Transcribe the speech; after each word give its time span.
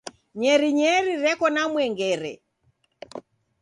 Nyerinyeri 0.39 1.13
reko 1.25 1.45
na 1.55 1.63
mwengere. 1.71 2.31